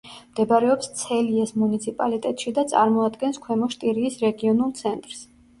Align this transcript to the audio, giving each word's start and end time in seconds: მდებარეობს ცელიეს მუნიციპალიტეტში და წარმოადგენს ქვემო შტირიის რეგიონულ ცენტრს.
მდებარეობს 0.27 0.87
ცელიეს 1.01 1.53
მუნიციპალიტეტში 1.63 2.53
და 2.61 2.65
წარმოადგენს 2.73 3.39
ქვემო 3.47 3.71
შტირიის 3.77 4.21
რეგიონულ 4.27 4.77
ცენტრს. 4.81 5.25